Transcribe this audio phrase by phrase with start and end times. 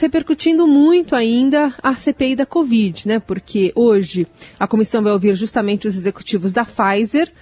[0.00, 3.18] repercutindo muito ainda a CPI da Covid, né?
[3.18, 4.26] Porque hoje
[4.58, 7.32] a comissão vai ouvir justamente os executivos da Pfizer,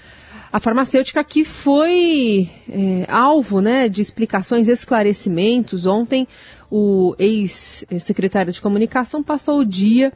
[0.52, 5.86] a farmacêutica que foi é, alvo né, de explicações, esclarecimentos.
[5.86, 6.28] Ontem,
[6.70, 10.12] o ex-secretário de comunicação passou o dia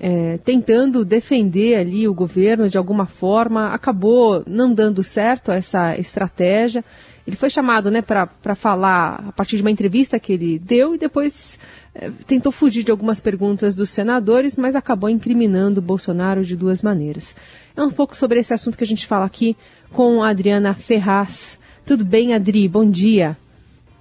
[0.00, 6.84] é, tentando defender ali o governo de alguma forma, acabou não dando certo essa estratégia.
[7.26, 10.98] Ele foi chamado né, para falar a partir de uma entrevista que ele deu e
[10.98, 11.58] depois
[11.94, 17.34] é, tentou fugir de algumas perguntas dos senadores, mas acabou incriminando Bolsonaro de duas maneiras.
[17.76, 19.56] É um pouco sobre esse assunto que a gente fala aqui
[19.92, 21.58] com a Adriana Ferraz.
[21.84, 22.68] Tudo bem, Adri?
[22.68, 23.36] Bom dia.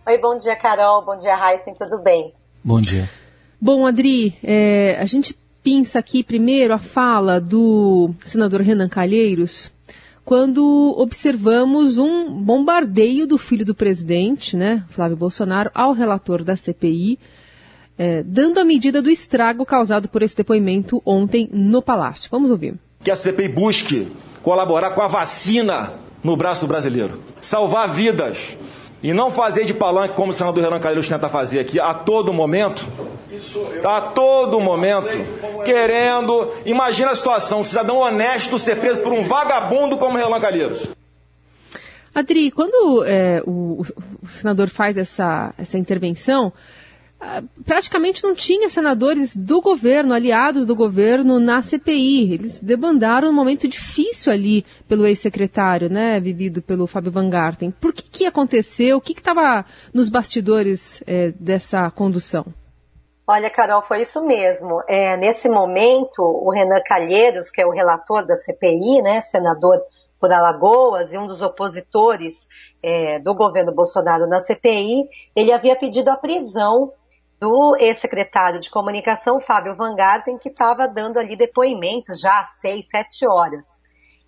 [0.07, 1.03] Oi, bom dia, Carol.
[1.03, 1.73] Bom dia, Heisen.
[1.73, 2.31] Tudo bem?
[2.63, 3.09] Bom dia.
[3.59, 9.71] Bom, Adri, é, a gente pinça aqui primeiro a fala do senador Renan Calheiros
[10.23, 17.19] quando observamos um bombardeio do filho do presidente, né, Flávio Bolsonaro, ao relator da CPI,
[17.97, 22.27] é, dando a medida do estrago causado por esse depoimento ontem no Palácio.
[22.31, 22.75] Vamos ouvir.
[23.03, 24.07] Que a CPI busque
[24.41, 25.93] colaborar com a vacina
[26.23, 28.55] no braço do brasileiro, salvar vidas,
[29.03, 32.33] e não fazer de palanque como o senador Renan Calheiros tenta fazer aqui a todo
[32.33, 32.87] momento.
[33.81, 35.07] Tá a todo momento
[35.63, 36.51] querendo.
[36.65, 40.89] Imagina a situação: um cidadão honesto ser preso por um vagabundo como Renan Calheiros.
[42.13, 43.83] Adri, quando é, o,
[44.23, 46.53] o, senador faz essa, essa intervenção,
[47.19, 52.33] ah, praticamente não tinha senadores do governo, aliados do governo na CPI.
[52.33, 57.69] Eles debandaram um momento difícil ali pelo ex-secretário, né, vivido pelo Fábio Van Garten.
[57.81, 58.95] Por que que aconteceu?
[58.95, 62.45] O que estava nos bastidores é, dessa condução?
[63.27, 64.81] Olha, Carol, foi isso mesmo.
[64.87, 69.81] É, nesse momento, o Renan Calheiros, que é o relator da CPI, né, senador
[70.19, 72.47] por Alagoas e um dos opositores
[72.83, 76.93] é, do governo Bolsonaro na CPI, ele havia pedido a prisão
[77.39, 82.87] do ex-secretário de comunicação, Fábio Van Garten, que estava dando ali depoimento já às seis,
[82.87, 83.65] sete horas.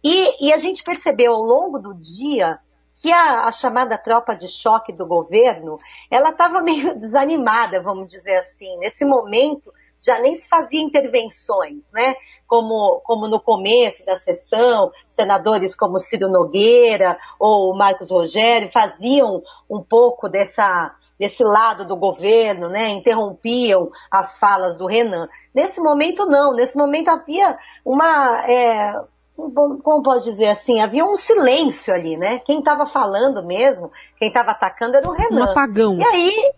[0.03, 2.59] E, e, a gente percebeu ao longo do dia
[3.02, 5.77] que a, a chamada tropa de choque do governo,
[6.09, 8.77] ela estava meio desanimada, vamos dizer assim.
[8.77, 12.15] Nesse momento, já nem se fazia intervenções, né?
[12.47, 19.81] Como, como no começo da sessão, senadores como Ciro Nogueira ou Marcos Rogério faziam um
[19.81, 25.27] pouco dessa desse lado do governo, né, interrompiam as falas do Renan.
[25.53, 28.93] Nesse momento não, nesse momento havia uma, é,
[29.37, 32.39] como pode dizer assim, havia um silêncio ali, né?
[32.39, 35.45] Quem estava falando mesmo, quem estava atacando era o Renan.
[35.45, 35.99] Um apagão.
[35.99, 36.53] E aí,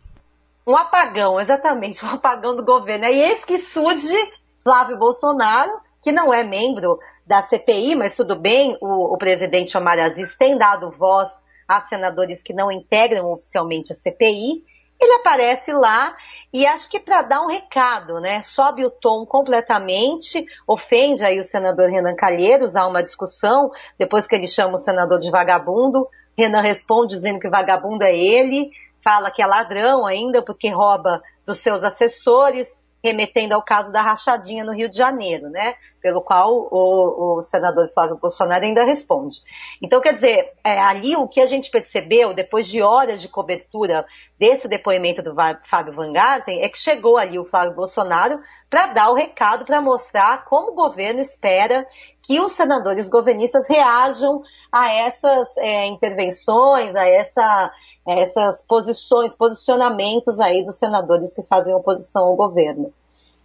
[0.65, 3.05] um apagão, exatamente, um apagão do governo.
[3.05, 4.17] Aí eis que surge
[4.63, 6.97] Flávio Bolsonaro, que não é membro
[7.27, 11.29] da CPI, mas tudo bem, o, o presidente Omar Aziz tem dado voz
[11.67, 14.63] a senadores que não integram oficialmente a CPI,
[14.99, 16.15] ele aparece lá
[16.51, 18.41] e acho que para dar um recado, né?
[18.41, 24.35] Sobe o tom completamente, ofende aí o senador Renan Calheiros, há uma discussão, depois que
[24.35, 28.71] ele chama o senador de vagabundo, Renan responde dizendo que vagabundo é ele,
[29.03, 34.63] fala que é ladrão ainda porque rouba dos seus assessores, remetendo ao caso da rachadinha
[34.63, 35.75] no Rio de Janeiro, né?
[36.01, 39.37] Pelo qual o, o senador Flávio Bolsonaro ainda responde.
[39.81, 44.05] Então, quer dizer, é, ali o que a gente percebeu, depois de horas de cobertura
[44.37, 48.39] desse depoimento do Fábio Van Garten, é que chegou ali o Flávio Bolsonaro
[48.69, 51.85] para dar o recado, para mostrar como o governo espera
[52.21, 57.71] que os senadores governistas reajam a essas é, intervenções, a essa
[58.09, 62.93] essas posições, posicionamentos aí dos senadores que fazem oposição ao governo.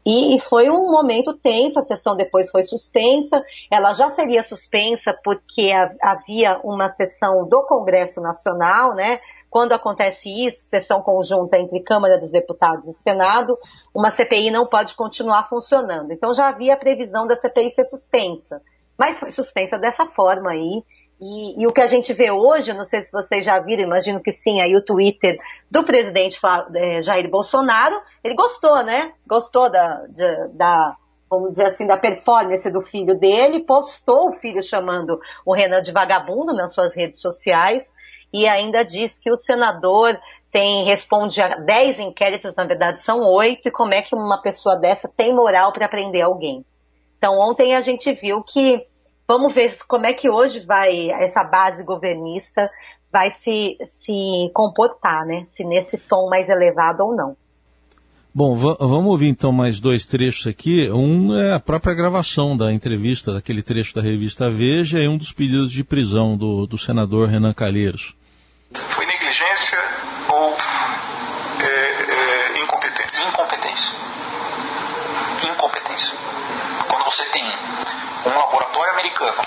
[0.07, 3.43] E, e, foi um momento tenso, a sessão depois foi suspensa.
[3.71, 9.19] Ela já seria suspensa porque havia uma sessão do Congresso Nacional, né?
[9.49, 13.57] Quando acontece isso, sessão conjunta entre Câmara dos Deputados e Senado,
[13.95, 16.11] uma CPI não pode continuar funcionando.
[16.11, 18.61] Então já havia a previsão da CPI ser suspensa.
[18.99, 20.83] Mas foi suspensa dessa forma aí,
[21.27, 24.21] e, e, o que a gente vê hoje, não sei se vocês já viram, imagino
[24.21, 25.39] que sim, aí o Twitter
[25.71, 26.39] do presidente
[26.75, 29.13] é, Jair Bolsonaro, ele gostou, né?
[29.27, 30.97] Gostou da, da, da,
[31.31, 35.93] vamos dizer assim, da performance do filho dele, postou o filho chamando o Renan de
[35.93, 37.95] vagabundo nas suas redes sociais
[38.31, 40.21] e ainda diz que o senador
[40.53, 44.77] tem, responde a 10 inquéritos, na verdade são oito, e como é que uma pessoa
[44.77, 46.67] dessa tem moral para prender alguém?
[47.17, 48.87] Então ontem a gente viu que
[49.27, 52.71] Vamos ver como é que hoje vai essa base governista
[53.11, 55.47] vai se, se comportar, né?
[55.51, 57.37] Se nesse tom mais elevado ou não.
[58.35, 60.91] Bom, vamos ouvir então mais dois trechos aqui.
[60.91, 65.31] Um é a própria gravação da entrevista, daquele trecho da revista Veja, e um dos
[65.31, 68.17] pedidos de prisão do, do senador Renan Calheiros.
[68.73, 69.79] Foi negligência
[70.29, 70.51] ou
[71.63, 73.29] é, é, incompetência?
[73.29, 73.93] incompetência.
[75.53, 76.19] Incompetência.
[76.89, 79.43] Quando você tem um laboratório americano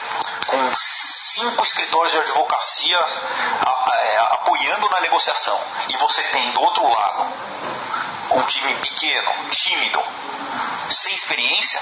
[0.45, 5.57] com cinco escritórios de advocacia é, apoiando na negociação
[5.89, 7.31] e você tem do outro lado
[8.36, 10.00] um time pequeno, tímido,
[10.89, 11.80] sem experiência,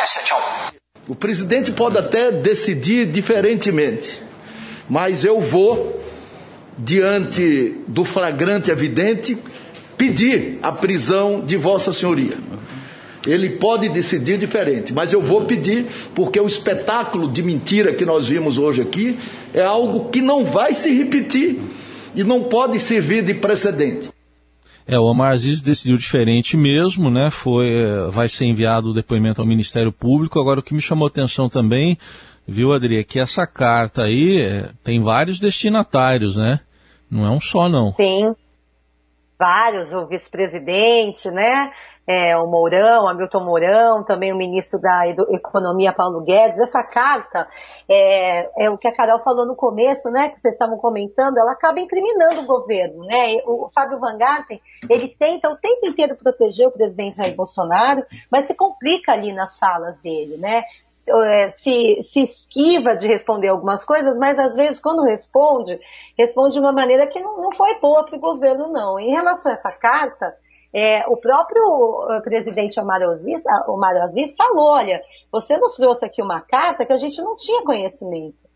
[0.00, 0.40] é 7 a 1.
[1.08, 4.22] O presidente pode até decidir diferentemente,
[4.88, 6.00] mas eu vou,
[6.78, 9.36] diante do flagrante evidente,
[9.96, 12.38] pedir a prisão de Vossa Senhoria.
[13.26, 18.28] Ele pode decidir diferente, mas eu vou pedir, porque o espetáculo de mentira que nós
[18.28, 19.18] vimos hoje aqui
[19.52, 21.60] é algo que não vai se repetir
[22.14, 24.08] e não pode servir de precedente.
[24.86, 27.28] É, o Omar Aziz decidiu diferente mesmo, né?
[27.28, 30.38] Foi, é, vai ser enviado o depoimento ao Ministério Público.
[30.38, 31.98] Agora, o que me chamou a atenção também,
[32.46, 36.60] viu, Adri, é que essa carta aí é, tem vários destinatários, né?
[37.10, 37.94] Não é um só, não.
[37.94, 38.32] Sim,
[39.36, 41.72] vários, o vice-presidente, né?
[42.06, 46.60] É, o Mourão, Hamilton Mourão, também o ministro da Economia, Paulo Guedes.
[46.60, 47.48] Essa carta,
[47.88, 51.52] é, é, o que a Carol falou no começo, né, que vocês estavam comentando, ela
[51.52, 53.38] acaba incriminando o governo, né?
[53.44, 58.46] O, Fábio Van Garten, ele tenta o tempo inteiro proteger o presidente Jair Bolsonaro, mas
[58.46, 60.62] se complica ali nas falas dele, né?
[61.26, 65.78] É, se, se, esquiva de responder algumas coisas, mas às vezes quando responde,
[66.18, 68.98] responde de uma maneira que não, não foi boa para o governo, não.
[68.98, 70.34] Em relação a essa carta,
[70.78, 75.00] é, o próprio eh, presidente Omar Aziz, Omar Aziz falou, olha,
[75.32, 78.46] você nos trouxe aqui uma carta que a gente não tinha conhecimento.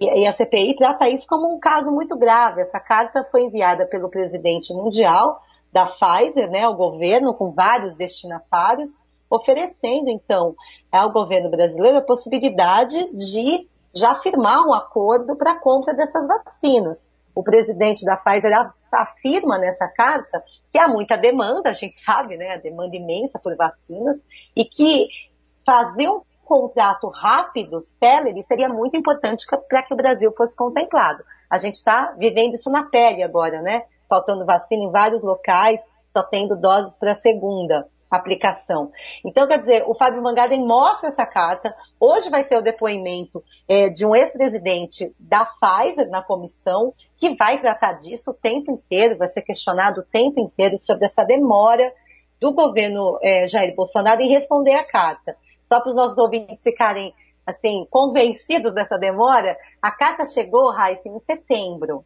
[0.00, 2.60] E, e a CPI trata isso como um caso muito grave.
[2.60, 5.40] Essa carta foi enviada pelo presidente mundial
[5.72, 8.98] da Pfizer, né, ao governo, com vários destinatários,
[9.30, 10.56] oferecendo, então,
[10.90, 17.08] ao governo brasileiro a possibilidade de já firmar um acordo para a compra dessas vacinas.
[17.34, 18.52] O presidente da Pfizer
[18.92, 23.56] afirma nessa carta que há muita demanda, a gente sabe, né, a demanda imensa por
[23.56, 24.20] vacinas,
[24.56, 25.08] e que
[25.64, 31.22] fazer um contrato rápido, célere, seria muito importante para que o Brasil fosse contemplado.
[31.48, 33.84] A gente está vivendo isso na pele agora, né?
[34.08, 35.80] Faltando vacina em vários locais,
[36.12, 38.90] só tendo doses para a segunda aplicação.
[39.24, 41.74] Então, quer dizer, o Fábio Mangaden mostra essa carta.
[41.98, 47.60] Hoje vai ter o depoimento é, de um ex-presidente da Pfizer na comissão, que vai
[47.60, 51.92] tratar disso o tempo inteiro, vai ser questionado o tempo inteiro sobre essa demora
[52.40, 55.36] do governo é, Jair Bolsonaro em responder a carta.
[55.68, 57.14] Só para os nossos ouvintes ficarem
[57.46, 62.04] assim convencidos dessa demora, a carta chegou, Raíssa, em setembro.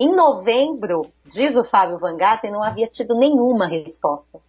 [0.00, 4.40] Em novembro, diz o Fábio Van Gaten, não havia tido nenhuma resposta.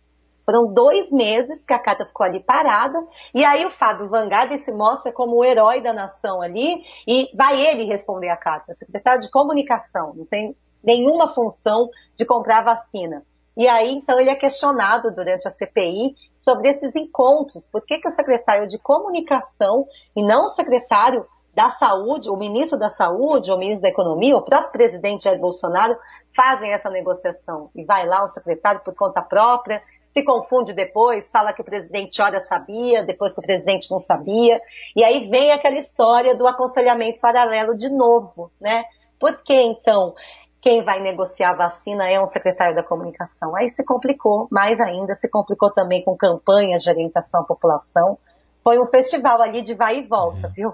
[0.49, 2.97] Foram dois meses que a carta ficou ali parada,
[3.35, 7.61] e aí o Fábio Vangada se mostra como o herói da nação ali, e vai
[7.61, 8.73] ele responder a carta.
[8.73, 13.23] Secretário de Comunicação, não tem nenhuma função de comprar vacina.
[13.55, 17.67] E aí, então, ele é questionado durante a CPI sobre esses encontros.
[17.67, 19.85] Por que, que o secretário de Comunicação
[20.15, 24.41] e não o secretário da Saúde, o ministro da Saúde, o ministro da Economia, o
[24.41, 25.95] próprio presidente Jair Bolsonaro,
[26.35, 27.69] fazem essa negociação?
[27.75, 29.83] E vai lá o secretário por conta própria,
[30.19, 34.59] se confunde depois, fala que o presidente ora sabia, depois que o presidente não sabia,
[34.95, 38.83] e aí vem aquela história do aconselhamento paralelo de novo, né?
[39.17, 40.13] Por que então
[40.61, 43.55] quem vai negociar a vacina é um secretário da comunicação?
[43.55, 48.17] Aí se complicou, mais ainda, se complicou também com campanhas de orientação à população.
[48.61, 50.49] Foi um festival ali de vai e volta, é.
[50.49, 50.73] viu?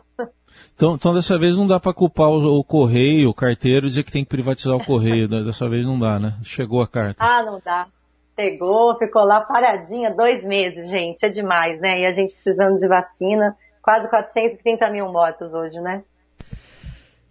[0.74, 4.12] Então, então, dessa vez não dá para culpar o, o, correio, o carteiro, dizer que
[4.12, 5.28] tem que privatizar o correio.
[5.46, 6.34] dessa vez não dá, né?
[6.44, 7.24] Chegou a carta.
[7.24, 7.88] Ah, não dá.
[8.38, 11.26] Chegou, ficou lá paradinha dois meses, gente.
[11.26, 12.02] É demais, né?
[12.02, 13.56] E a gente precisando de vacina.
[13.82, 16.04] Quase 430 mil mortos hoje, né?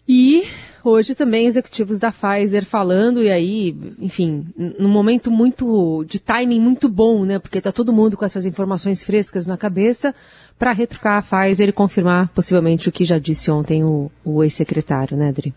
[0.08, 0.46] E
[0.84, 6.88] hoje também executivos da Pfizer falando, e aí, enfim, num momento muito de timing muito
[6.88, 7.38] bom, né?
[7.38, 10.14] Porque tá todo mundo com essas informações frescas na cabeça
[10.58, 15.16] para retrucar a Pfizer e confirmar possivelmente o que já disse ontem o, o ex-secretário,
[15.16, 15.54] né, Adri?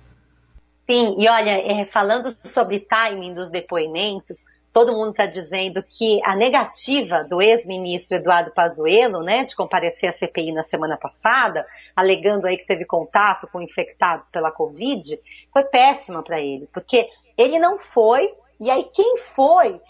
[0.89, 4.45] Sim, e olha, é, falando sobre timing dos depoimentos,
[4.77, 10.13] todo mundo está dizendo que a negativa do ex-ministro Eduardo Pazuello, né, de comparecer à
[10.13, 11.65] CPI na semana passada,
[11.95, 15.19] alegando aí que teve contato com infectados pela Covid,
[15.51, 18.31] foi péssima para ele, porque ele não foi,
[18.61, 19.81] e aí quem foi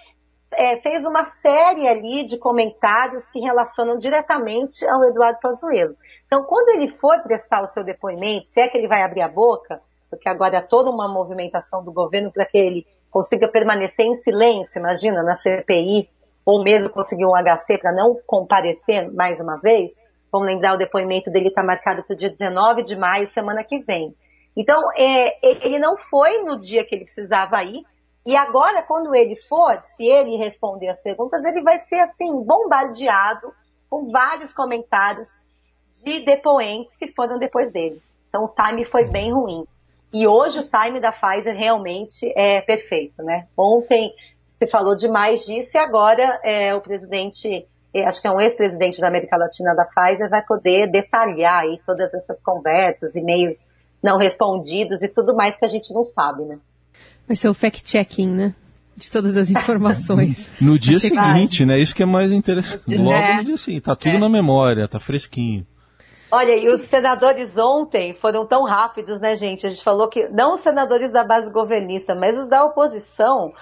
[0.54, 5.98] é, fez uma série ali de comentários que relacionam diretamente ao Eduardo Pazuello.
[6.28, 9.28] Então, quando ele for prestar o seu depoimento, se é que ele vai abrir a
[9.28, 14.14] boca, porque agora há toda uma movimentação do governo para que ele consiga permanecer em
[14.16, 16.10] silêncio, imagina, na CPI,
[16.46, 19.92] ou mesmo conseguir um HC para não comparecer mais uma vez,
[20.32, 23.80] vamos lembrar o depoimento dele está marcado para o dia 19 de maio, semana que
[23.80, 24.16] vem.
[24.56, 27.84] Então, é, ele não foi no dia que ele precisava ir,
[28.26, 33.54] E agora, quando ele for, se ele responder as perguntas, ele vai ser assim, bombardeado
[33.90, 35.40] com vários comentários
[36.04, 38.02] de depoentes que foram depois dele.
[38.28, 39.66] Então o time foi bem ruim.
[40.14, 43.48] E hoje o time da Pfizer realmente é perfeito, né?
[43.58, 44.12] Ontem
[44.58, 49.00] se falou demais disso e agora é, o presidente, é, acho que é um ex-presidente
[49.00, 53.68] da América Latina da Pfizer, vai poder detalhar aí todas essas conversas, e-mails
[54.02, 56.58] não respondidos e tudo mais que a gente não sabe, né?
[57.28, 58.56] Vai ser o fact-checking, né?
[58.96, 60.50] De todas as informações.
[60.60, 61.80] no dia seguinte, né?
[61.80, 62.96] Isso que é mais interessante.
[62.96, 63.38] Logo é.
[63.38, 64.20] no dia seguinte, tá tudo é.
[64.20, 65.68] na memória, tá fresquinho.
[66.30, 69.66] Olha, e os senadores ontem foram tão rápidos, né, gente?
[69.66, 73.54] A gente falou que não os senadores da base governista, mas os da oposição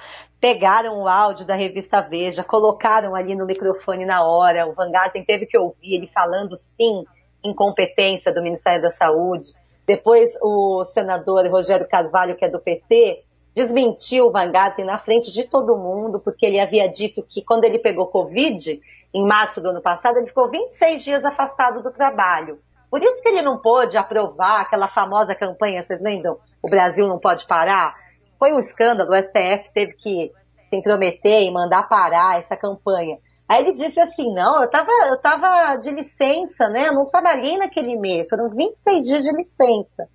[0.41, 4.67] pegaram o áudio da revista Veja, colocaram ali no microfone na hora.
[4.67, 7.03] O Van Garten teve que ouvir ele falando sim
[7.43, 9.49] incompetência do Ministério da Saúde.
[9.85, 15.31] Depois o senador Rogério Carvalho, que é do PT, desmentiu o Van Garten na frente
[15.31, 18.81] de todo mundo, porque ele havia dito que quando ele pegou Covid,
[19.15, 22.59] em março do ano passado, ele ficou 26 dias afastado do trabalho.
[22.91, 26.37] Por isso que ele não pôde aprovar aquela famosa campanha, vocês lembram?
[26.61, 27.95] O Brasil não pode parar.
[28.37, 30.33] Foi um escândalo, o STF teve que
[30.69, 33.17] se intrometer e mandar parar essa campanha.
[33.47, 36.89] Aí ele disse assim, não, eu estava eu tava de licença, né?
[36.89, 40.09] Eu não trabalhei naquele mês, foram 26 dias de licença.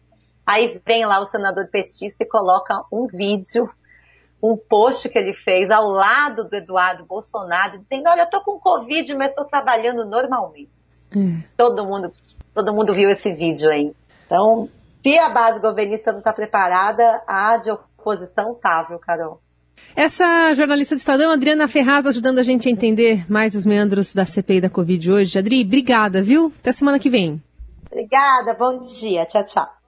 [0.46, 3.70] Aí vem lá o senador petista e coloca um vídeo,
[4.42, 8.58] um post que ele fez ao lado do Eduardo Bolsonaro, dizendo, olha, eu tô com
[8.58, 10.70] Covid, mas estou trabalhando normalmente.
[11.14, 11.42] Hum.
[11.56, 12.12] Todo mundo,
[12.54, 13.92] todo mundo viu esse vídeo aí.
[14.26, 14.68] Então,
[15.02, 19.40] se a base governista não está preparada, a de oposição tá, viu, Carol?
[19.96, 24.24] Essa jornalista do Estadão, Adriana Ferraz, ajudando a gente a entender mais os meandros da
[24.24, 25.38] CPI da Covid hoje.
[25.38, 26.52] Adri, obrigada, viu?
[26.60, 27.42] Até semana que vem.
[27.90, 29.26] Obrigada, bom dia.
[29.26, 29.79] Tchau, tchau.